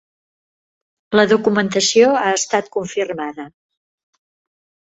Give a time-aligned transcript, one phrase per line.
[1.19, 3.49] La documentació ha estat confirmada.